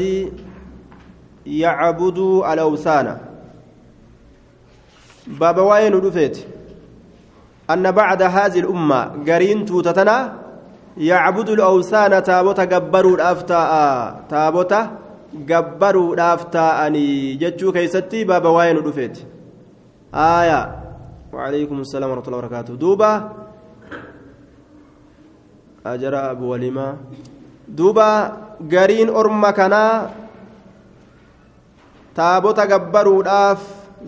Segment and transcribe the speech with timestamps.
[0.00, 0.32] الأمة
[1.46, 3.18] يعبدوا الأوثان.
[5.26, 6.36] باب وين رفيت
[7.70, 10.18] أن بعد هذه الأمة قرين توتتنا
[10.96, 13.70] يعبد الأوثان تابوت جبروا الأفتاء
[14.28, 14.74] تابوت
[15.34, 19.18] جبروا الأفتاء أني جتشو كيستي باب وين رفيت
[20.14, 20.60] آية.
[21.32, 22.74] وعليكم السلام ورحمة الله وبركاته.
[22.74, 23.32] دوبا.
[25.86, 26.96] أجرى أبو وليمة.
[27.68, 28.08] duuba
[28.62, 30.10] gariin orma kanaa
[32.14, 33.60] taabota gabbaruudhaaf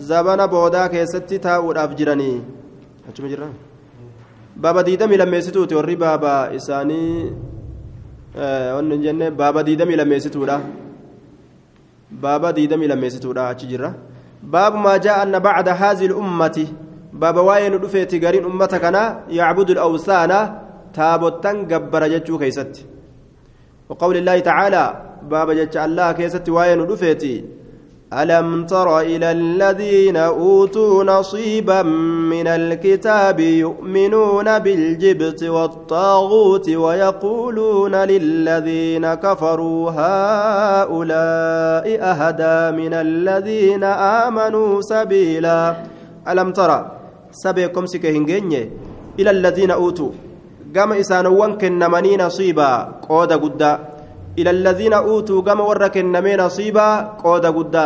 [0.09, 2.41] zabana boodaa keessatti taa'uudhaaf jiranii.
[3.09, 3.47] Achuma jirra?
[4.55, 7.31] Baaba diidamii lammeessituuti warri baaba isaanii
[8.35, 10.59] eh, wanni jenne baaba diidamii lammeessituudha
[12.11, 13.93] baaba diidamii lammeessituudha achi jirra?
[14.43, 16.67] Baabumaa jaa'anna bacda haazii lummati
[17.13, 19.07] baaba waa'ee nu dhufeeti gariin ummata kanaa
[19.39, 20.37] yacbudu lawsaana
[20.97, 22.85] taabottan gabbara jechuu keeysatti
[23.89, 24.85] وقول الله تعالى
[25.29, 27.35] باب جج الله كيست وين دفيتي
[28.13, 31.81] ألم تر إلى الذين أوتوا نصيبا
[32.33, 43.83] من الكتاب يؤمنون بالجبت والطاغوت ويقولون للذين كفروا هؤلاء أهدى من الذين
[44.23, 45.75] آمنوا سبيلا؟
[46.27, 46.79] ألم ترى
[47.31, 48.69] سبيكم سكهنجيني
[49.19, 50.28] إلى الذين أوتوا.
[50.75, 52.71] قام إسانوان كنمني نصيبا
[53.09, 53.71] قود قدا
[54.39, 56.87] إلى الذين أوتوا كما ورك النمي نصيبا
[57.23, 57.85] قود قدا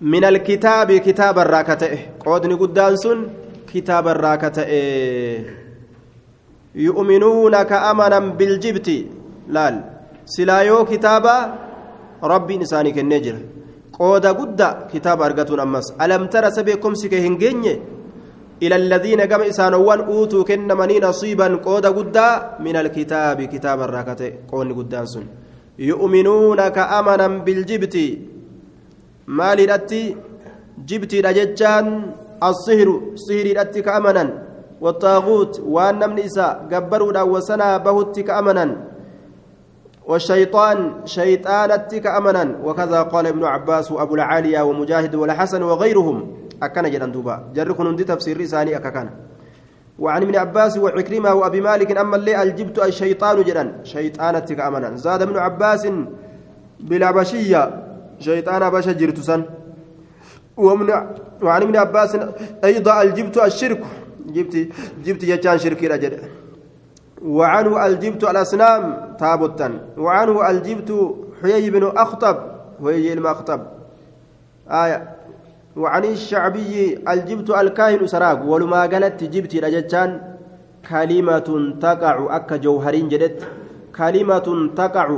[0.00, 1.92] من الكتاب كتاب الراكته
[2.26, 3.18] قودني قدان سن
[3.72, 4.64] كتاب الراكته
[6.74, 8.88] يؤمنون كأمنا بالجبت
[9.54, 9.74] لال
[10.34, 11.36] سلايو كتابا
[12.22, 13.36] ربي نساني كنجر
[13.98, 17.74] قود قدا كتاب أرقتون أمس ألم ترى سبيكم سكهنجيني
[18.62, 25.06] إلى الذين قام إسانوان أوتوا كنمني نصيبا قود قدا من الكتاب كتاب الراكته قوني قدان
[25.78, 27.96] يؤمنون كأمنا بالجبت.
[29.26, 30.16] مالي الأتي
[30.88, 31.86] جبت الأججان
[32.42, 34.24] الصهر صهر الأتي كأمنا.
[34.80, 38.66] والطاغوت وأن من إساء قبروا وسنا بهت كأمنا.
[40.06, 42.44] والشيطان شيطان كأمنا.
[42.64, 46.18] وكذا قال ابن عباس وأبو العالية ومجاهد والحسن وغيرهم.
[46.62, 49.10] أكن جدًا دوبا جركن عندي تفسير ثاني أككان
[49.98, 53.64] وعن ابن عباس وعكرمة وأبي مالك أما اللي الجبت الشيطان جدًا.
[53.82, 54.96] شيطان أمنا.
[54.96, 55.88] زاد ابن عباس
[56.80, 57.62] بالعبشية
[58.20, 59.42] شيطان باشا جرتسن
[60.56, 60.88] ومن
[61.42, 62.12] وعن ابن عباس
[62.64, 63.82] أيضا الجبت الشرك.
[64.26, 64.54] جبت
[65.04, 66.12] جبت يجان شركي رجل
[67.22, 68.82] وعنه الجبت الأصنام
[69.20, 70.90] تابتا وعنه الجبت
[71.42, 72.36] حيي بن أخطب.
[72.84, 73.60] حيي المخطب.
[74.70, 74.98] آية.
[75.78, 80.10] وعن الشعبي الجبت الكاهن سراق ولما قالت جبت رجتان
[80.90, 81.48] كلمة
[81.84, 83.38] تقع أك جوهرين جدت.
[83.98, 84.48] كلمة
[84.80, 85.08] تقع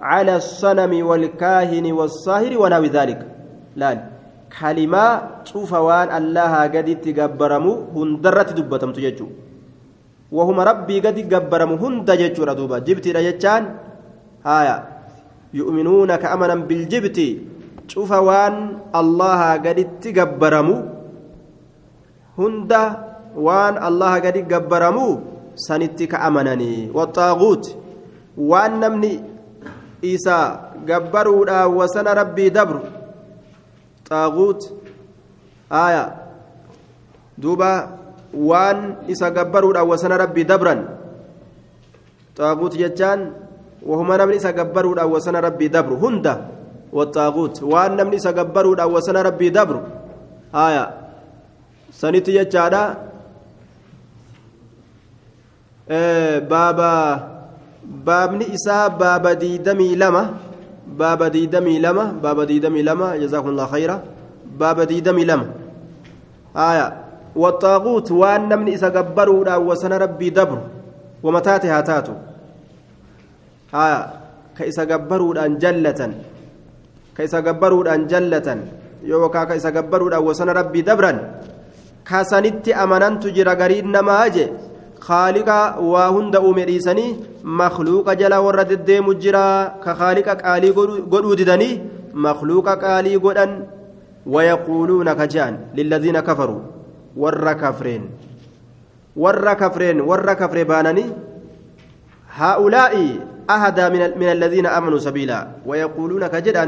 [0.00, 3.20] على الصنم والكاهن والصاهر ونحو ذلك.
[3.80, 3.90] لا
[4.60, 5.04] كلمة
[5.50, 9.26] شوفوان الله قد تقبرمو هندرت دبتم تججو.
[10.36, 13.62] وهم ربي قد قبرمو هند ججو ردوبا جبت رجتان
[14.48, 14.76] هايا
[15.58, 17.18] يؤمنون كأمنا بالجبت.
[17.88, 20.76] Cufa waan allaha gaditti gabbaramu
[22.36, 22.82] hunda
[23.34, 25.06] waan allaha gadi gabbaramu
[25.56, 27.64] sanitti ka amananii waxaaguut
[28.36, 29.18] waan namni
[30.04, 32.80] isa gabbaruudhaan wasana rabbii dabru
[34.08, 34.60] xaaguut
[35.70, 36.04] aya
[37.40, 37.98] duuba
[38.32, 40.86] waan isa gabbaruudhaan wasana rabbii dabran
[42.38, 43.34] xaaguut jechaan
[43.82, 46.57] wahuma namni isa gabbaruudhaan wasana rabbii dabru hunda
[46.92, 47.62] والطاغوت.
[47.62, 49.76] وان نمني سغبروا دا وسنا ربي دبر.
[50.54, 50.84] آية.
[51.92, 52.94] سنتي يجادا.
[55.90, 56.94] آه بابا
[57.84, 60.34] بابني إسا بابا ديدمي لما.
[60.86, 62.04] بابا ديدمي لما.
[62.22, 63.16] بابا ديدمي لما.
[63.16, 63.96] جزاكم الله خيرا.
[64.60, 65.46] بابا ديدمي لما.
[66.56, 66.86] آية.
[67.36, 70.58] والطاغوت وان نمني إسا غبروا دا وسنا ربي دبر.
[71.22, 72.12] ومتاتها تاتو.
[73.74, 74.00] آية.
[74.56, 76.00] كإسا غبروا دا جلة.
[80.22, 81.18] Wasana rabbii dabran
[82.10, 84.44] kasanitti amanantu jira gariin namaa je
[85.06, 85.56] khaaliqa
[85.92, 87.16] waa hunda uume dhiisanii
[87.60, 89.44] makluuqa jala warra deddeemu jira
[89.84, 90.72] ka khaaliqa qaalii
[91.12, 91.80] godhuu didanii
[92.26, 93.52] makluuqa qaalii godhan
[94.34, 96.60] wayaquuluuna ka je'an lilladhiina kafaruu
[97.24, 98.04] warra kafreen
[99.24, 101.08] warra kafreen warra kafre baananii
[102.38, 103.08] haa'ulaa'i
[103.50, 103.84] أهدى
[104.20, 106.64] من الذين آمنوا سبيلا ويقولون كجدا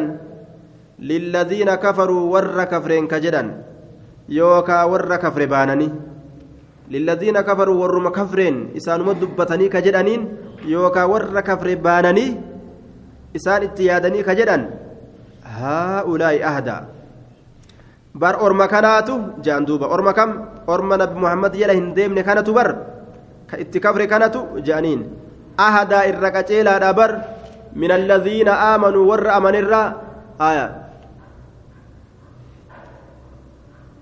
[1.01, 3.43] للذين كفروا ور كفرين كجدا
[4.29, 5.89] يوكا ور كفر بانني
[6.91, 10.21] للذين كفروا ور كفرين إسان مدبتني كجدانين
[10.65, 12.27] يوكا ور كفر بانني
[13.31, 14.67] isaan itti yaadanii ka jedhan
[15.47, 16.91] haa'ulaa'i ahdaa
[18.15, 20.31] bar orma kanaatu jaan duuba orma kam
[20.67, 22.69] orma nabi muhammad jala hin deemne kanatu bar
[23.47, 25.07] ka itti kafre kanatu jaaniin
[25.67, 27.11] ahadaa irra qaceelaadha bar
[27.79, 29.87] min alladhiina aamanuu warra amanirraa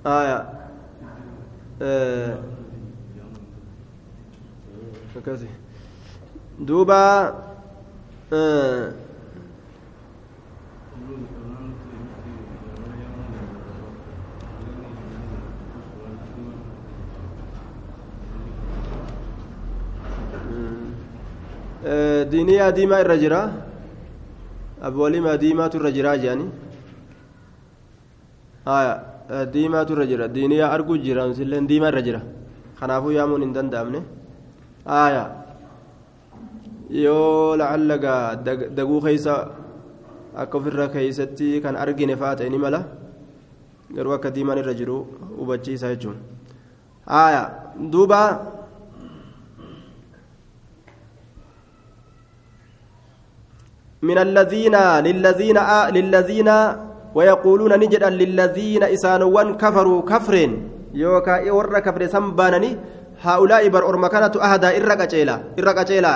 [0.05, 0.39] aya
[5.15, 5.49] aya
[6.67, 7.00] duuba
[22.31, 23.41] diinii adiimaa irra jira
[24.89, 26.47] abbooliima diimaatu irra jiraa jedhani
[29.29, 32.21] diimaatu irra jira diiniyaa arguu jira silleen diimaa irra jira
[32.81, 34.01] kanaafuu yaamuun hin danda'amne
[35.01, 35.25] aya
[37.05, 38.37] yoo lacallagaa
[38.79, 39.35] daguu keeysa
[40.43, 42.81] akka ofirra keeysatti kan argine faa ta'e ni mala
[43.97, 44.99] garuu akka diimaan irra jiru
[45.41, 46.17] hubachiisa jechuun
[47.25, 47.43] aya
[47.97, 48.23] duuba
[54.09, 54.77] من الذين
[55.07, 55.59] للذين.
[55.97, 56.51] للذين
[57.19, 60.53] ويقولون نجدا للذين إسانوان كفروا كفرين.
[60.94, 62.70] يوكا ور كفر سنبانني.
[63.26, 65.37] هؤلاء بر أرمكانة أهدا إرقا جيلا.
[65.59, 66.12] إرقا جيلا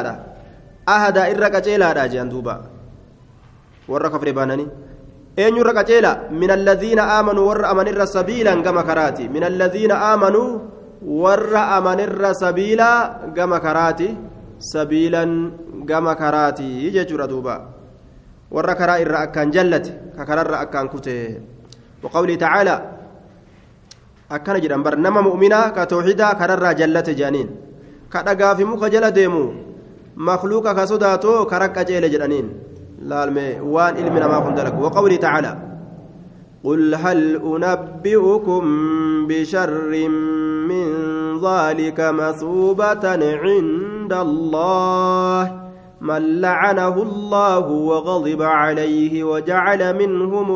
[0.96, 2.56] أهدا إرقا جيلا جان دوبا.
[3.90, 4.66] ور كفر بانني.
[5.38, 6.12] أين يرقا جيلا.
[6.30, 9.24] من الذين آمنوا ور أمن الر سبيلا كما كراتي.
[9.34, 10.48] من الذين آمنوا
[11.02, 12.92] ور أمن الر سبيلا
[13.36, 14.08] كما كراتي.
[14.74, 15.24] سبيلا
[15.88, 16.70] كما كراتي.
[16.86, 17.56] يجي دوبا.
[18.52, 21.16] Irra akkaan jallate ka kararra akkaan kute
[22.02, 22.76] وقوله تعالى
[24.98, 27.48] nama mu'minaa ka tawxidaa kararraa jallate jedhaniin
[28.10, 29.44] ka dhagaafi muka jala deemu
[30.16, 32.48] makluuqa ka sodaatoo kara qaceele jedhaniin
[33.10, 35.52] laalme waan ilmi namaa kun dalagu وقوله تعالى
[36.64, 38.62] قل هل أنبئكم
[39.26, 39.92] بشر
[40.70, 40.86] من
[41.42, 43.04] ذلك مثوبة
[43.44, 45.61] عند الله
[46.02, 50.48] من لعنه الله وغضب عليه وجعل منهم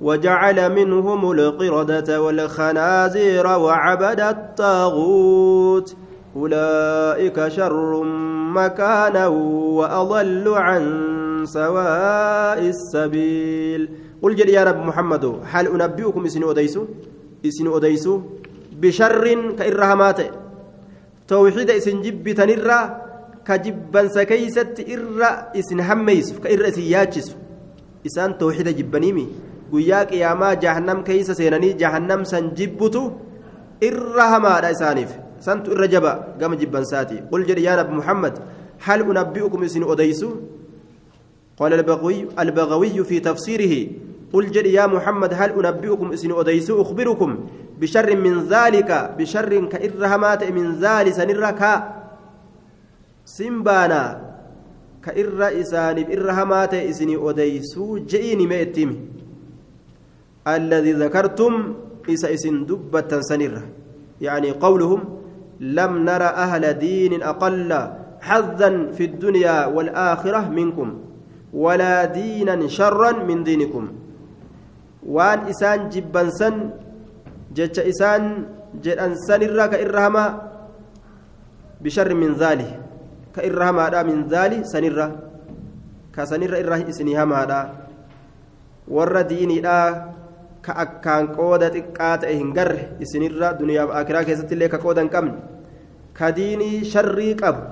[0.00, 5.96] وجعل منهم القردة والخنازير وعبد الطاغوت.
[6.36, 8.02] أولئك شر
[8.54, 9.26] مكانا
[9.78, 10.82] وأضل عن
[11.46, 13.88] سواء السبيل.
[14.22, 16.84] قل جل يا رب محمد هل أنبئكم إسن أديسو؟
[17.46, 18.20] إسن أديسو
[18.80, 19.24] بشر
[19.58, 20.20] كإرهامات
[21.28, 22.28] توحيد إسن جب
[23.46, 27.36] تنرى كجبنس كيست إرى إسن هميس كإرى إسن ياجس
[28.06, 29.28] إسان توحيد جبنيمي
[29.70, 33.00] guyyaa qiyaamaa jahannam keeysa seenanii jahannam san jibbutu
[33.88, 35.10] irra hamaadha isaaniif
[35.46, 38.38] santu irra jaba gama jibbansaati qul jedhe yaa nabi muhammad
[38.86, 40.30] hal unabbi'ukum isin odeysu
[41.56, 43.88] قال البغوي البغوي في تفسيره
[44.32, 47.30] قل جل يا محمد هل أنبئكم إسن أديس أخبركم
[47.80, 51.62] بشر من ذلك بشر كإرهمات من ذلك سنرك
[53.26, 54.02] سنبانا
[55.02, 57.74] كإر إسان إرهمات إسن أديس
[58.10, 58.96] جئيني مئتمي
[60.46, 61.54] الذي ذكرتم
[62.10, 63.62] إسا إسن دبة سنرة
[64.20, 65.00] يعني قولهم
[65.60, 67.70] لم نرى أهل دين أقل
[68.20, 70.88] حظا في الدنيا والآخرة منكم
[71.52, 73.84] ولا دينا شرا من دينكم
[75.06, 76.70] وان إسان جبا سن
[77.54, 78.22] جتش إسان
[78.82, 80.24] جدًا سنرة كإرهما
[81.82, 82.85] بشر من ذلك
[83.36, 85.06] كإرهما من ذلك سنرة
[86.16, 87.40] كسنرة إره إسنهما
[88.88, 89.60] ور ديني
[90.66, 95.10] ka akkaan qooda xiqqaa ta'e hin garre isinirra duniyaaf akiraa keessatti illee ka qooda hin
[95.14, 95.34] qabne
[96.18, 97.62] ka diinii sharrii qabu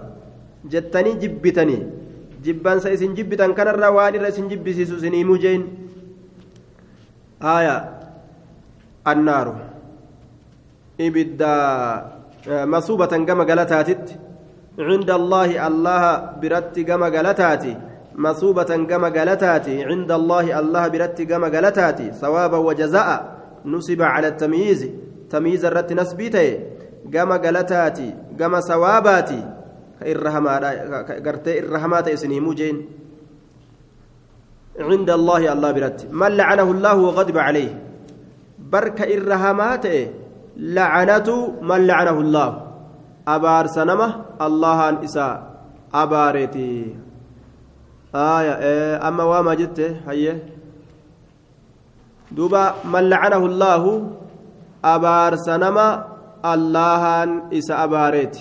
[0.75, 1.81] jettanii jibbitanii
[2.45, 5.65] jibbansa isin jibbitan kanarra waan irra isin jibbisiisu isinii mujeen
[7.55, 7.77] aya
[9.13, 9.55] annaaru
[11.09, 11.51] ibidda
[12.75, 14.21] masuubatan gama galataatitti
[14.77, 17.77] cinda allaahi allaha biratti gama galataati
[18.15, 24.91] مصوبة كما قالتاتي عند الله الله برت كما قالتاتي ثوابا وجزاء نصب على التمييز
[25.31, 26.59] تمييز الرت نسبيته
[27.13, 29.43] كما قالتاتي كما ثواباتي
[31.27, 32.87] قرتي الرحمات إسني موجين.
[34.79, 37.83] عند الله الله برت من لعنه الله وغضب عليه
[38.59, 39.87] برك الرحمات
[40.57, 42.64] لعنته من لعنه الله.
[43.29, 45.55] أن إساء
[45.95, 46.97] أبارتي
[48.15, 50.47] آية إيه أما وما جدت هيه
[52.31, 54.11] دوبا من لعنه الله
[54.85, 56.05] أبار سنما
[56.45, 57.05] الله
[57.53, 58.37] إسا أباريت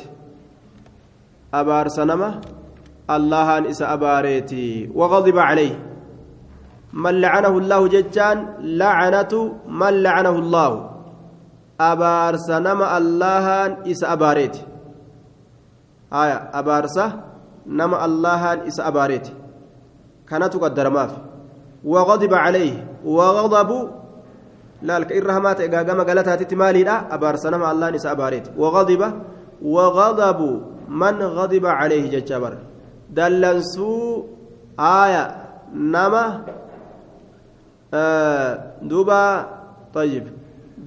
[1.53, 2.41] أبار سنما
[3.07, 5.75] allahan isa abaareeti waqadiba calayh
[6.95, 10.77] man lacanahu allaahu jechaan lacanatu man lacanahu allaahu
[11.75, 14.63] abaarsa nama allahan isa abaareeti
[16.15, 17.05] haya abaarsa
[17.79, 19.31] nama allahan isa abaareeti
[20.29, 21.11] kanatu qaddaramaaf
[21.93, 22.73] waqadiba calayh
[23.17, 23.77] waqadabu
[24.89, 29.07] laalka irra hamaa ta'e gaagama galataatitti maaliidha abaarsa nama allahan isa abaareeti waqadiba
[29.75, 30.49] waqadabu
[31.01, 32.59] man qadiba calayhi jecha bara
[33.17, 34.29] dallansuu
[34.77, 35.23] aaya
[35.95, 36.23] nama
[38.91, 39.21] duuba
[39.93, 40.25] طيب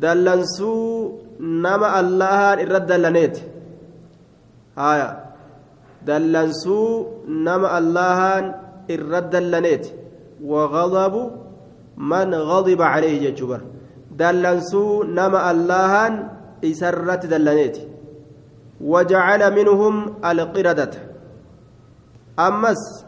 [0.02, 3.42] dallansuu nama allahan irra dallaneeti
[4.76, 5.08] haya
[6.04, 8.44] dallansuu nama allahan
[8.88, 9.92] irra dallaneeti
[10.52, 11.22] waqadabu
[12.12, 13.64] man qadiba calayhi jechuu bara
[14.22, 16.12] dallansuu nama allahan
[16.62, 17.96] isarratti dallaneeti
[18.80, 20.90] وجعل منهم القردة
[22.38, 23.04] أمس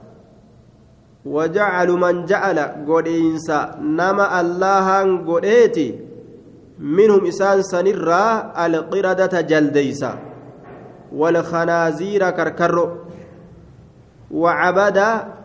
[1.25, 2.59] وجعل من جعل
[2.89, 4.89] قدينسا نما الله
[5.29, 5.89] قديتي
[6.79, 8.25] منهم إسان سنرا
[8.67, 10.28] القردة جلديسا
[11.13, 12.97] والخنازير كركر
[14.31, 14.99] وعبد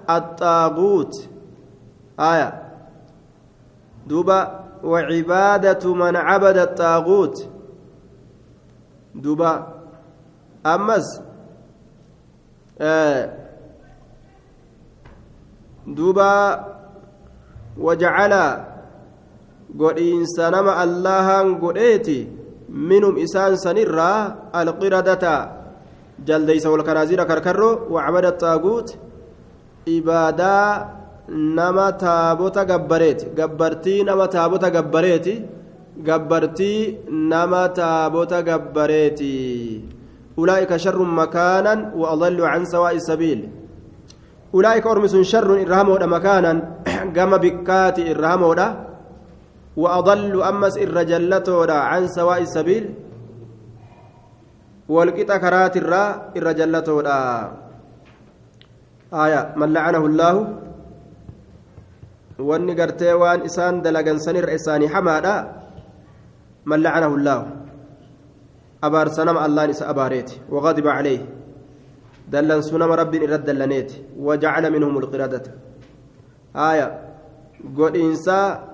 [0.09, 1.13] الطاغوت.
[2.19, 2.63] آية.
[4.07, 4.59] دوبا.
[4.83, 7.49] وعبادة من عبد الطاغوت.
[9.15, 9.67] دوبا.
[10.65, 11.21] أمس
[12.81, 13.29] آه.
[15.87, 16.65] دوبا.
[17.77, 18.33] وجعل.
[19.73, 22.29] godhiinsa nama allahan godheeti
[22.73, 25.35] minhum isaan sanirraa alqiradata
[26.27, 28.97] jaldeysa walkanaazira karkarro wacbada xaaguut
[29.85, 30.67] ibaadaa
[31.29, 35.33] nama taabota gabbareeti gabbartii nama taabota gabbareeti
[36.07, 39.33] gabbartii nama taabota gabbareeti
[40.37, 43.41] ulaa'ika sharrun makaanan wa adallu can sawaa'i sabiil
[44.53, 46.57] ulaa'ika ormi sun sharrun irra hamoodha makaanan
[47.13, 48.67] gama bikkaati irra hamoodha
[49.77, 52.85] وأضل أمس الرجلتودا عن سواء السبيل
[54.89, 57.19] والقطع كرات الراء الرجلتودا
[59.13, 60.35] آية من لعنه الله
[62.43, 65.35] wanni gartee waan isaan dalagan sanirra isaanii hamaadha
[66.65, 67.45] man lacanahu llaahu
[68.81, 71.21] abaarsa nama allaan isa abaareeti waqadiba caleyh
[72.31, 75.51] dallansuu nama rabbiin irra dallaneeti wajacala minhum lqiradata
[76.67, 76.87] aaya
[77.77, 78.72] godhiinsaa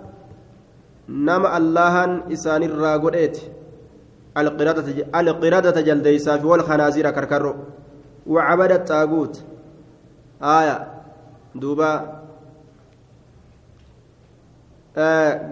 [1.10, 3.50] nama allahan isaanirraa godheeti
[5.13, 7.56] alqiradata jaldeysaa fi walkanaazira karkarro
[8.28, 9.42] wacabada xaaguut
[10.42, 10.75] aaya
[11.56, 11.89] duuba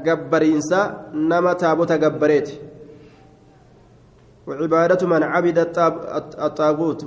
[0.06, 0.80] gabbariinsa
[1.14, 2.68] nama taabota gabbareeti
[4.48, 5.58] وعبادة من عبد
[6.40, 7.00] الطاغوت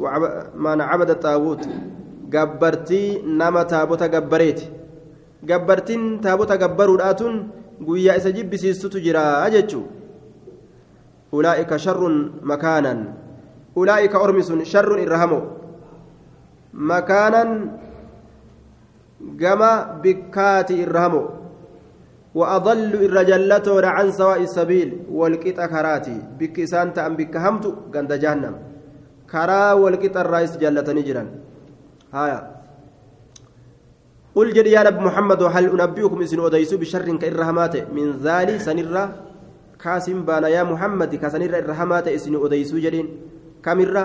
[0.54, 1.62] من عبد الطاغوت
[2.30, 4.69] gabbartii nama taabota gabbareeti
[5.42, 7.35] gabbartiin taabota gabbaruudhaatun
[7.80, 9.84] guyyaa isa jibbisiistutu jira jechuu
[11.32, 13.14] ulaa'ika sharrun makaanan
[13.76, 15.40] ulaa'ika ormi sun sharrun irra hamo
[16.72, 17.50] makaanan
[19.37, 21.22] gama bikkaati irra hamo
[22.34, 28.54] وأضل الرجلة عن سواء السبيل والقطة كراتي بك إسان تأم بك همت قند جهنم
[29.30, 31.25] كرا والقطة الرئيس جلة نجرا
[32.14, 32.60] هايا
[34.40, 39.04] قل جد يا نبي محمد هل أنبئكم إسن أديسوا بشر كإرهمات من ذلك سنرة
[39.82, 43.06] كاسم بانا يا محمد كسنرة إرهمات إسن أديسوا جدين
[43.64, 44.04] كامرة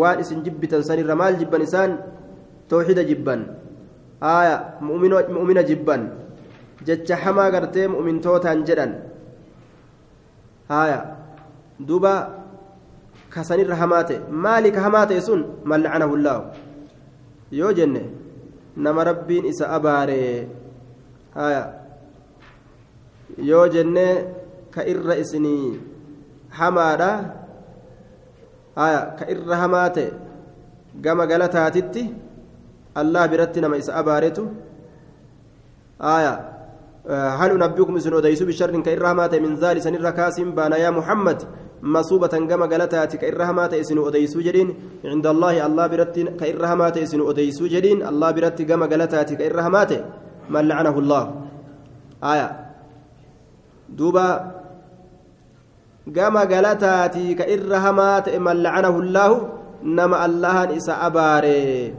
[0.00, 1.90] وان إسن جبتا سنرة مال جبا إسان
[2.72, 3.34] توحيد جبا
[4.24, 5.96] آية مؤمنة جبا
[7.54, 8.92] gartee mu'mintootaan jedhan
[10.68, 10.98] haya
[11.88, 12.14] duba
[13.32, 16.44] kasanirra hamaa ta'e maali ka hamaa ta'e sun man lacanahu llaahu
[17.50, 18.15] yoo jenne
[18.76, 20.48] nama rabbiin isa abaaree
[21.34, 21.62] haya
[23.50, 24.06] yoo jenne
[24.74, 25.80] ka irra isinii
[26.58, 27.10] hamaadha
[28.76, 30.10] haya ka irra hamaa ta'e
[31.04, 32.04] gama galataatitti
[32.94, 34.44] allah biratti nama isa abaaretu
[35.98, 36.55] haya
[37.08, 41.42] هل أنبئكم إذن أديس بشر كإرهامات من ذلك سن الركاسم بانا يا محمد
[41.82, 48.06] مصوبة كما قالتات كإرهامات إذن أديس جدين عند الله الله برت كإرهامات إذن أديس جدين
[48.06, 49.92] الله برت كما قالتات كإرهامات
[50.50, 51.24] من لعنه الله.
[52.24, 52.48] آية.
[53.88, 54.28] دوبا.
[56.16, 59.30] كما قالتات كإرهامات من لعنه الله
[59.82, 61.94] نما الله إسا أباري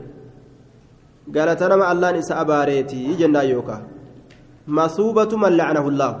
[1.34, 3.97] قالت نما الله إسا أباريتي جنة يوكا.
[4.76, 6.12] مصوبة من لعنه الله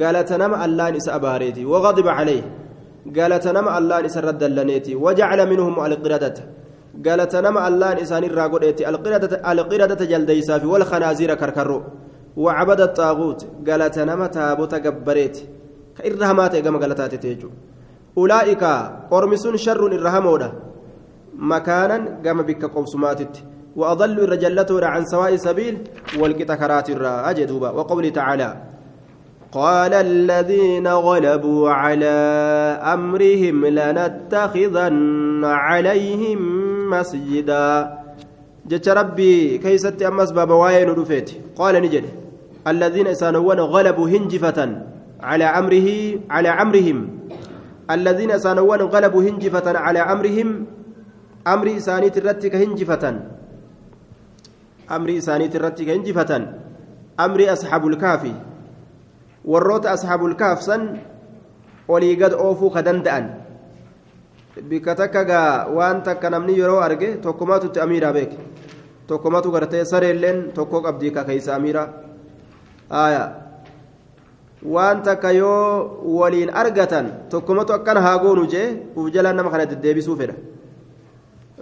[0.00, 2.44] قالت نم الله نس أباريتي وغضب عليه
[3.16, 6.36] قالت نم الله نس رد اللنيتي وجعل منهم القردة
[7.00, 11.78] galata nama allaan isaanirraa godheetti alqiradata jaldeysaa fi wal khanaaziira karkarro
[12.36, 15.48] wacabada xaaguut galata nama taabota gabbareeti
[15.96, 17.56] ka irra hamaa ta'e gama galataatete jechuudha
[18.16, 18.72] ulaa'ika
[19.10, 20.52] ormi sun sharruun irra hamoodha
[21.52, 23.44] makaanan gama bikka qobsumaatitti
[23.76, 25.78] وأضل الرجلة عن سواء سبيل
[26.20, 26.90] والقطة كرات
[27.30, 28.56] أجدوبا وقوله تعالى
[29.52, 32.16] قال الذين غلبوا على
[32.94, 36.40] أمرهم لنتخذن عليهم
[36.90, 37.98] مسجدا.
[38.66, 41.30] جت ربي كيست أمس بابا واين رفيت.
[41.56, 42.04] قال نجد
[42.66, 44.58] الذين إسانون غلبوا هنجفة
[45.20, 45.88] على أمره
[46.30, 46.98] على أمرهم.
[47.90, 50.66] الذين إسانون غلبوا هنجفة على أمرهم
[51.46, 53.04] أمر إساني ترتك هنجفة.
[54.92, 56.30] أمر إساني ترتك هنجفة
[57.20, 58.34] أمر أصحاب الكافي
[59.42, 61.02] warroota asxaabul kaafsan
[61.90, 63.24] olii gad oofuu ka danda'an
[64.70, 68.38] bikka takka gaa waan takka namni yeroo arge tokkomaatutti amiiraa beeke
[69.10, 71.88] tokkomatu gartee sareelleen tokko qabdii ka keeysa amiiraa
[74.62, 80.16] waan takka yoo waliin argatan tokkomatu akkana haa goonu jee uf jalaan nama kana deddeebisuu
[80.16, 80.34] fedha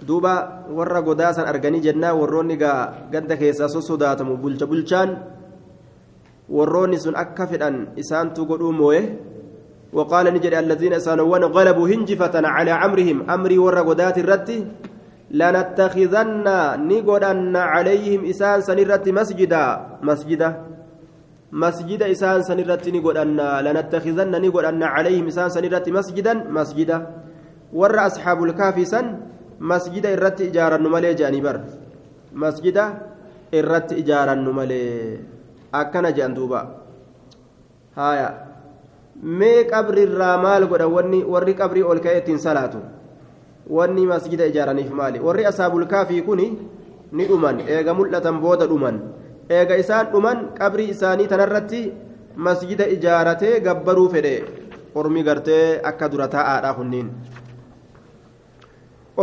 [0.07, 5.17] duuba warra godaasan arganii jennaa warroonni gaa ganda keessaa sossodaatamu bulcha bulchaan
[6.49, 9.03] warroonni sun akka fedhan isaantu godhuu mooye
[9.91, 14.49] وقال نجري الذين سانوان غلبوا هنجفة على أمرهم أمري ورقودات الرت
[15.39, 16.47] لنتخذن
[16.91, 19.63] نقودن عليهم إسان سنرت مسجدا.
[20.03, 20.49] مسجدا.
[21.51, 23.39] مسجد إسان سنرت نقودن.
[23.65, 26.33] لنتخذن نقودن عليهم إسان سنرت مسجدا.
[26.57, 26.97] مسجدا.
[27.79, 29.05] ور أصحاب الكافي سن
[29.61, 31.57] masjida irratti ijaarannu malee jedhanii bar.
[32.33, 32.85] Masjida
[33.59, 35.19] irratti ijaarannu malee
[35.71, 36.61] akkana jedhan duuba.
[37.95, 38.27] Haya
[39.39, 42.79] mee qabrirraa maal godha wanni warri qabrii ol ka'ee ittiin salaatu.
[43.69, 45.19] Wanni masjida ijaaraniif maali?
[45.19, 46.47] Warri asaabulkaafii kuni
[47.11, 47.59] ni dhuman.
[47.67, 48.97] Eega mul'atan booda dhuman.
[49.49, 51.91] Eega isaan dhuman qabrii isaanii tanarratti
[52.35, 54.35] masjida ijaaratee gabbaruu fedhe.
[54.95, 57.07] Ormi gartee akka dura taa'aadha kunniin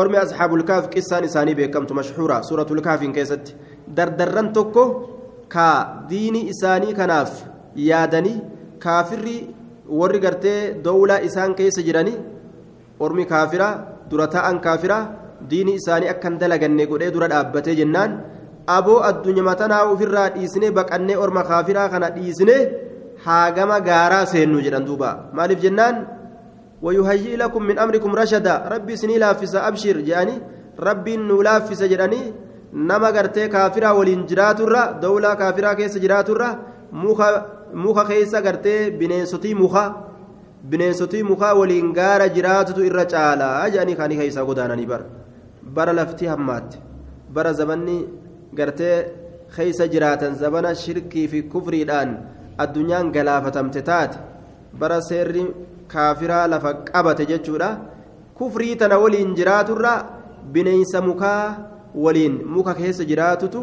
[0.01, 3.57] ormi asxaabul kaaf qissaan isaanii beekamtu mashhuura suuratul kaafiin keessatti
[3.97, 4.85] dardarran tokko
[5.55, 5.69] ka
[6.11, 7.31] diini isaanii kanaaf
[7.91, 8.43] yaadanii
[8.85, 9.37] kaafirri
[10.01, 12.19] warri gartee dowlaa isaan keessa jiranii
[13.05, 13.69] ormi kaafira
[14.11, 14.99] dura ta'an kaafira
[15.51, 18.19] diini isaanii akkan dalaganne godhee dura dhaabbatee jennaan
[18.77, 22.61] aboo addunyaa tanaa ofirraa dhiisnee baqannee orma kaafiraa kana dhiisnee
[23.27, 25.97] haagama gaaraa seennu jedhan duuba maaliif jennaan
[26.83, 30.35] ويهيئ لكم من أمركم رشدا ربي سني لافس أبشر جاني
[30.81, 32.23] ربي نو لافس جراني
[33.17, 36.49] gartee kaafiraa waliin jiraaturra dawlaa kaafiraa keessa jiraaturra
[37.75, 39.83] muka keessa gartee bineensotii muka
[40.71, 45.05] bineensotii mukaa waliin gaara jiraatutu irra caalaa jedhanii kaanii keessa godaananii bara
[45.77, 46.79] bara lafti hammaatte
[47.33, 47.97] bara zabanni
[48.55, 48.97] gartee
[49.57, 52.17] keessa jiraatan zabana shirkii fi kufriidhaan
[52.59, 54.19] addunyaan galaafatamte taate
[54.81, 55.47] bara seerri
[55.93, 57.69] kaafiraa lafa qabate jechuudha
[58.39, 59.93] kufrii tana waliin jiraaturra
[60.55, 61.45] bineensa mukaa
[62.05, 63.63] waliin muka keessa jiraatutu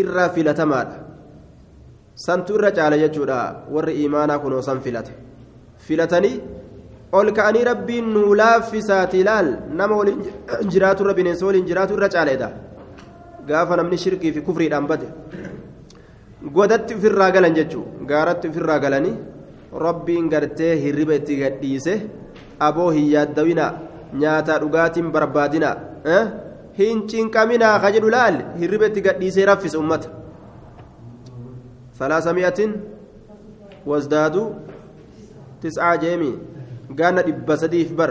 [0.00, 0.96] irra filatamaadha
[2.26, 3.38] santu irra caala jechuudha
[3.74, 5.12] warri imaanaa kunoo san filata
[5.88, 6.36] filatanii
[7.18, 9.48] ol ka'anii rabbiin nuu laaffisaati ilaal
[9.80, 10.20] nama waliin
[10.72, 12.48] jiraaturra bineensa waliin jiraatu irra caaleedha
[13.50, 15.08] gaafa namni shirkii fi kufriidhaan bade
[16.56, 19.16] godatti ofirraa galan jechuu gaaratti ofirraa galanii
[19.72, 21.94] rabbiin gartee hirriba itti gadhiise
[22.58, 23.66] aboo hin yaaddawina
[24.22, 25.70] nyaataa dhugaatiin barbaadina
[26.78, 28.36] hin cinqaminaa ka jedhu laal?
[28.60, 30.08] Hirriba itti gadhiisee raffise ummata
[31.98, 32.72] salaasami'atin
[33.86, 34.46] wasdaaduu
[35.60, 36.32] tis'aa jeemi.
[36.98, 38.10] Gaana dhibba sadiif bar.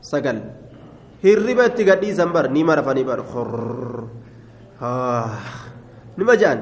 [0.00, 0.38] Sagal.
[1.22, 2.48] Hirriba itti gadhiisan bar.
[2.50, 3.20] Ni marafanii bar.
[6.16, 6.60] Nima ja'an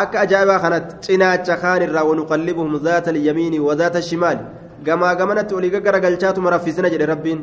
[0.00, 4.40] akka ajaa'ibaa kanatti cinaacha kaan irraa wanuqallibuhum zaata alyamiini wazaata shimaali
[4.86, 7.40] gamaa gamanatti olii gaggara galchaatuma raffisina jedhe rabbiin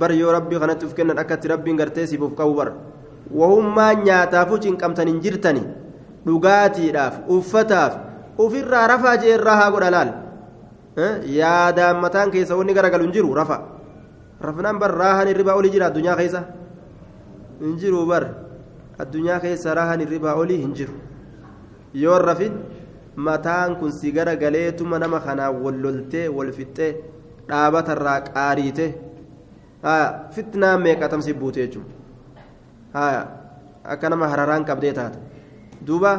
[0.00, 2.72] bar yoo rabbii kanatti uf kennan akkatti rabbiin gartee siif uf qabu bar
[3.40, 5.62] wahummaa nyaataafuu cinqamtan hin jirtani
[6.26, 7.92] dhugaatiidhaaf uffataaf
[8.46, 10.10] ufirraa rafaa jee irraa haa godha laal
[11.38, 13.60] yaadaan mataan keessa wanni garagalu hin jiru rafa
[14.48, 16.42] rafnaan bar raahan hirribaa olii jira addunyaa keessa
[17.60, 18.24] hin jiru bar
[19.04, 20.94] addunyaa keessa raahan hirribaa olii hin jiru
[21.94, 22.52] yoo rafid
[23.16, 26.92] mataan kun si gara galeetuma nama kanaa walloltee wal fixxee
[27.48, 28.86] dhaabatarraa qaariite
[30.34, 31.92] fitnaa meeqa tamsi buute jechuudha
[33.84, 35.18] akka nama hararaan qabdee taate.
[35.86, 36.12] Duuba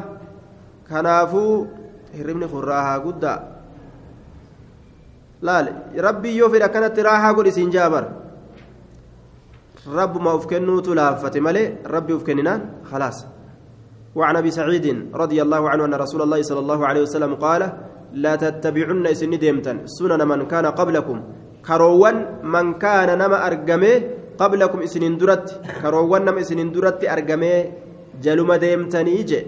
[0.89, 1.67] kanaafuu
[2.13, 3.39] hirribni kun raahaa guddaa.
[5.41, 5.71] Laale
[6.07, 8.05] rabbii yoo fedhe akkanatti raahaa godhi siin jaabar
[9.95, 13.27] rabbuma uf kennuutu laaffate malee rabbi uf kenninaan khalaasa.
[14.15, 17.61] وعن أبي سعيد رضي الله عنه أن رسول الله صلى الله عليه وسلم قال
[18.13, 19.31] لا تتبعن اسن
[19.85, 21.17] سنن من كان قبلكم.
[21.67, 23.93] كروان من كان نما أرجمه
[24.39, 25.47] قبلكم اسن درت.
[25.81, 27.65] كروان نما اسن درت أرجمه
[28.23, 29.39] جلما ديمتن يجي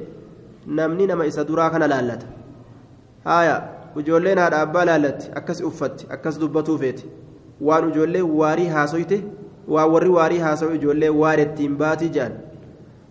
[0.67, 2.21] نمني نما اس درا كان لالت.
[3.27, 3.55] هايا
[3.95, 5.31] وجولين هذا أبا لالت.
[5.39, 6.99] أكس أفت أكس دبتو فيت.
[7.61, 8.67] وان واري
[9.67, 10.77] ووري واري هاسوي
[12.11, 12.46] جان.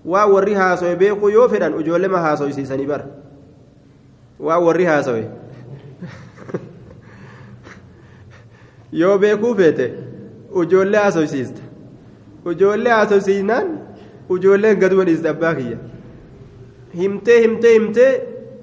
[0.06, 3.06] Waa warri haasawe beekuu yoo fedhan ijoollee ma haasoysiisanii bara?
[4.48, 5.22] Waa warri haasawe
[9.00, 9.86] yoo beekuu feete
[10.62, 11.62] ijoollee haasoysiista
[12.52, 13.72] ijoollee haasoysiisnaan
[14.36, 15.78] ijoolleen gaduma dhiiste abbaa kiyya.
[17.00, 18.10] Himtee himtee himtee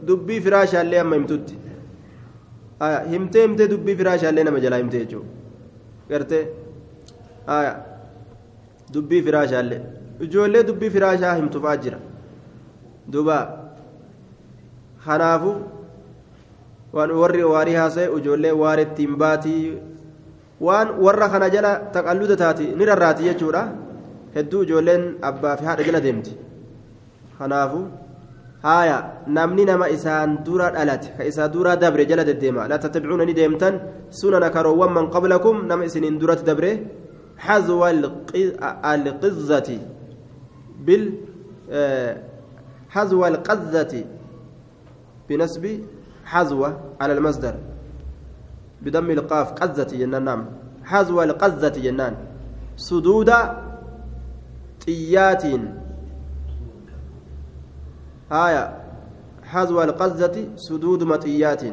[0.08, 1.56] dubbii firaashaallee amma himtutti.
[3.12, 5.30] Himtee himtee dubbii firaashaallee nama jalaa himtee jechuudha.
[6.10, 6.44] Gartee
[8.94, 9.82] dubbii firaashaallee
[10.20, 11.98] ijoollee dubbii firaashaa himtufaa jira
[13.12, 13.38] duuba
[15.06, 15.52] kanaafu
[16.94, 19.64] waan warri waarii haasa'e ijoollee waarettiin baatii
[20.68, 23.64] waan warra kana jala taqalluda taati ni rarraati jechuudha
[24.36, 26.38] hedduu ijoolleen abbaa fi haadha jala deemti
[27.38, 27.80] kanaafu
[28.66, 28.98] haaya
[29.38, 33.80] namni nama isaan dura dhalate ka isaa dura dabre jala deddeema la tattabicuuna ni deemtan
[34.20, 36.72] sunana karoowwan man qablakum nama isiniin duratti dabre
[37.38, 37.82] حذو
[38.94, 39.70] القزة
[40.86, 41.14] بال
[42.90, 44.06] حذو القزة
[45.30, 45.80] بنسب
[46.26, 46.62] حذو
[47.02, 47.56] على المصدر.
[48.82, 50.46] بضم القاف قزة جنان نعم.
[50.84, 52.16] حذو القزة جنان.
[52.76, 53.32] سدود
[54.86, 55.44] طيات
[58.32, 58.64] آية.
[59.44, 61.64] حذو القزة سدود مطيات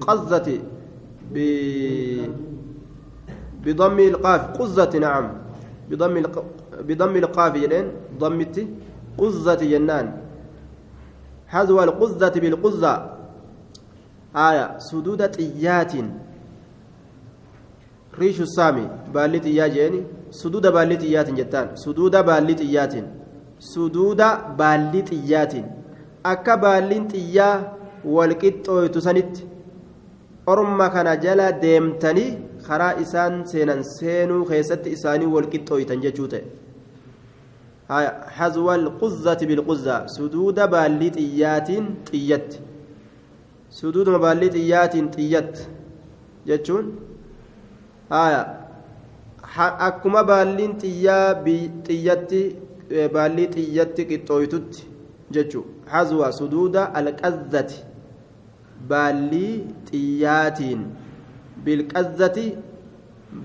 [0.00, 0.58] قزة
[3.64, 5.41] بضم القاف قزة نعم.
[5.92, 6.36] بضم الق...
[6.88, 7.86] بضم القاف يلين
[8.18, 8.56] ضمت
[9.18, 10.06] قزة جنان
[11.52, 12.92] حذو القزة بالقزة.
[14.36, 15.92] آية سدود طيات.
[18.18, 19.94] ريش السامي بالي طياجين
[20.30, 21.76] سدود بالي طيات جتان.
[21.76, 22.94] سدود بالي طيات.
[23.60, 24.22] سدود
[24.58, 25.54] بالي طيات.
[26.26, 27.50] أكا بالي طيا
[28.04, 29.36] والقطو تسنت
[30.46, 36.44] orma kana jala deemtanii karaa isaan seenan seenuu keessatti isaanii wal qixxooytan jechuu ta'e.
[38.38, 42.60] Hazwal quzzati bilquzzaa suduuda baallii xiyyaatiin xiyyatti.
[43.80, 45.68] Suduuduma baallii xiyyaatiin xiyyatti
[46.46, 46.92] jechuun
[49.88, 51.44] akkuma baalliin xiyyaa
[51.86, 52.40] xiyyatti
[52.90, 54.88] e, baallii xiyyatti qixxooytutti
[55.30, 55.64] jechuu.
[55.86, 57.84] Hazwa suduuda alqazzati
[58.88, 60.80] baallii xiyyaatiin.
[61.65, 62.45] bilqazzati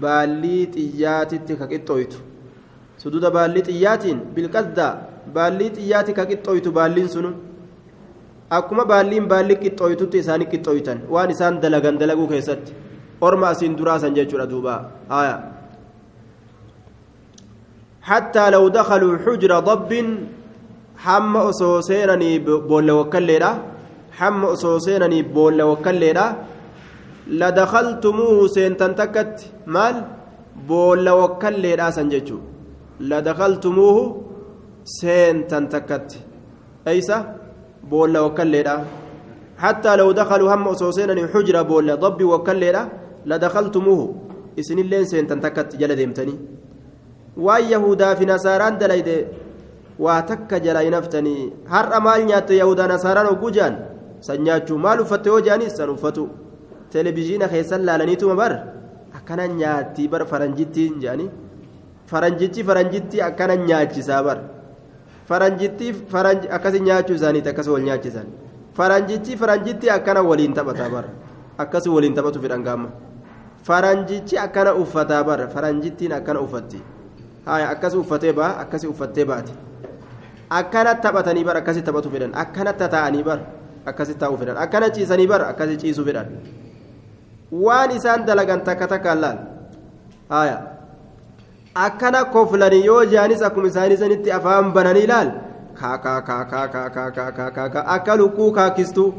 [0.03, 2.19] baallii xiyyaatitti ka qixxooytu
[3.03, 4.87] suduuda baallii xiyyaatiin bilqazza
[5.37, 7.31] baallii xiyyaati ka qixxooytu baalliin sunu
[8.59, 12.73] akkuma baalliin baallii qixxooytutti isaanii qixxooytan waan isaan dalagan dalaguu keessatti
[13.27, 14.77] orma asiin duraasan jechuudha duuba
[15.17, 15.37] haya
[18.11, 19.93] حتى لو دخلوا حجر ضب
[21.05, 22.33] حم أسوسينني
[22.71, 23.53] بول وكليرا
[24.19, 26.27] حم أسوسينني بول وكليرا
[27.30, 29.96] ladakhaltumuuhu seentan takkatti maal
[30.68, 32.40] boolla wakkalleedhaasan jechuu
[33.00, 34.04] ladakhaltumuuhu
[35.00, 36.18] seentan takkatti
[36.86, 37.18] eysa
[37.90, 38.76] boolla wakkalleedha
[39.64, 42.84] hattaa law dakaluu hamma osoo seenanii xujra boolla dabbi wakkalleedha
[43.26, 44.06] ladakhaltumuuhu
[44.62, 46.40] isinilleen seentan takkatti jala deemtanii
[47.46, 49.16] waan yahudaa fi nasaaraan dalayde
[50.00, 53.76] waa takka jala hinaftanii har'a maal nyaatte yahudaa nasaaraan hogguu jaan
[54.28, 56.30] san nyaachuu maal uffatte yoo jaanii san uffatu
[56.94, 58.54] televezyiina keessan laalaniituma bar
[59.20, 61.30] akkana nyaatti bar faranjittiin jaani
[62.12, 64.38] faranjichi faranjitti akkana nyaachisaa bar
[65.30, 68.28] faranjitti faranji akkasi nyaachuu isaaniiti akkasi wal nyaachisan
[68.78, 71.06] faranjichi faranjitti akkana waliin taphataa bar
[71.58, 72.90] akkasi waliin taphatu fedhan gaamma
[73.70, 76.82] faranjichi akkana uffataa bar faranjittiin akkana uffatti.
[77.48, 79.54] haya akkas uffatee baa akkasi uffattee baati
[80.60, 83.40] akkana taphatanii bar akkasi taphatu fedhan akkana tataa'anii bar
[83.92, 86.28] akkasi taa'uu fedhan akkana ciisanii bar akkasi ciisuu fedhan
[87.52, 89.38] waan isaan dalagan takka takka allaal
[90.30, 90.58] haya
[91.76, 95.30] akkana koflani yoo jaanis akkuma isaanii sanitti afaan bananii ilaal
[97.96, 99.14] akka lukkuu kaakistu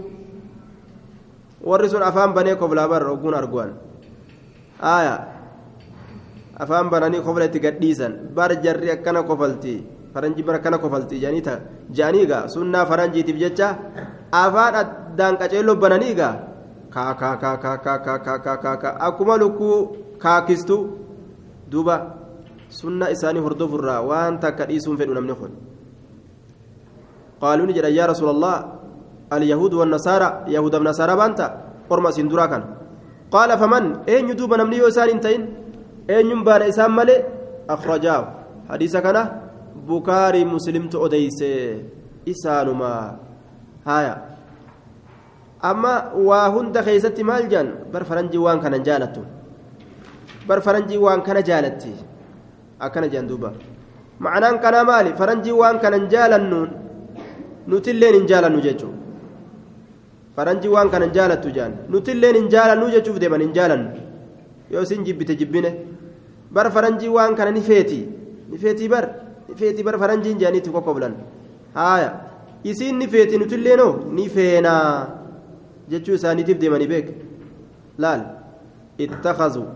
[1.64, 3.70] warri sun afaan banee koflaa barra ogguun arguan
[4.82, 5.14] haya
[6.58, 9.74] afaan bananii kofla itti gadhiisan bar jarri akkana kofalti
[10.12, 13.68] faranji bara akkana kofalti jaanii ta'a sunnaa faranjiitiif jecha
[14.32, 16.14] afaan addaan qaceelloo bananii
[19.06, 19.76] akkuma lukkuu
[20.18, 20.76] kaakistu
[21.70, 21.96] duuba
[22.68, 25.52] sunna isaanii hordofurraa waan takka dhiisuun fedhu namni kun.
[27.40, 28.56] Qaaluu ni jedha yaa rasuula allah
[29.32, 31.46] اليهود والنصارى يهود النصارى بانتا
[31.90, 32.62] قرما سندورا كان
[33.30, 35.42] قال فمن اين يدوب نمني يوسان انتين
[36.10, 37.16] اين ينبان اسام مالي
[37.70, 38.22] اخرجاه
[38.70, 39.18] حديث كان
[39.88, 41.40] بكاري مسلم تؤديس
[42.28, 42.92] اسانما
[43.88, 44.14] هايا
[45.62, 49.22] amma waa hunda keeysatti maal jaan bar faranjii waan kanan jaalattu
[50.48, 51.92] bar faranjii waan kana jaalatti
[52.86, 53.52] akkana jaan duuba
[54.26, 56.70] ma'anaan kanaa maali faranjii waan kanan jaalannuun
[57.66, 58.96] nutilleen hin jaalannu jechuudha
[60.36, 63.90] faranjii waan kanan jaalattu jaan nuti illeen hin jaalannu jechuuf deeman hin jaalannu
[64.70, 65.70] yoo isin jibbite jibbine
[66.54, 68.00] bar faranjii waan kana ni feeti
[68.50, 69.04] ni feetii bar
[69.48, 71.14] ni feetii bar faranjiin jaaniitti kokkoblan
[71.74, 72.10] haaya
[72.70, 75.17] isiin ni feeti nuti illeenoo ni feenaa
[75.92, 77.08] jechuu isaaniitiif deemanii beek
[78.04, 78.22] laal
[79.06, 79.66] ittakazuu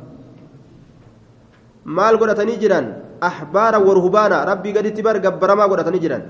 [1.98, 2.86] maal godhatanii jiran
[3.30, 6.22] ahbaara warhubaana rabbii gaditti bar gabbaramaa godhatanii jiran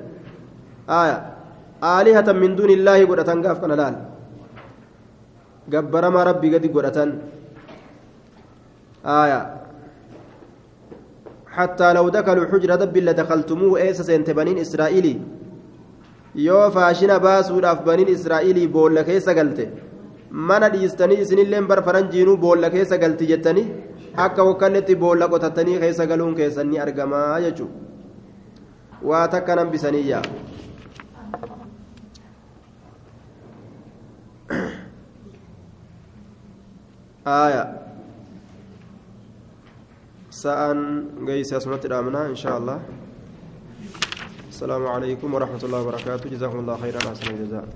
[0.92, 1.18] haaya
[1.92, 3.96] aalihatan min duuni illaahi godhatan gaaf kana laal
[5.74, 7.12] gabbaramaa rabbii gadi godhatan
[9.06, 9.40] آية
[11.46, 15.14] حتى لو دخلوا حجر دب لدخلتموه إيس سنت بنين إسرائيلي
[16.34, 19.64] yoo faashina baasuudhaaf baniin israa'ilii boolla keessa galte
[20.50, 23.66] mana dhiistanii isinilleen bar faranjiinuu boolla keessa galti jettanii
[24.26, 30.22] akka wakkalletti boolla qotattanii keessa galuun keessan ni argamaa jechuudha waa takka nan bisaniyyaa
[37.26, 37.64] آية
[40.30, 40.78] سأن
[41.26, 42.80] قيس أسمت الأمنة إن شاء الله
[44.62, 46.30] السلام عليكم ورحمة الله وبركاته.
[46.30, 47.66] جزاكم الله خيرا أحسن الجزاء